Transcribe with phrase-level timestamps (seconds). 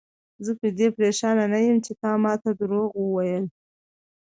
[0.45, 3.45] زه په دې پریشان نه یم چې تا ماته دروغ وویل.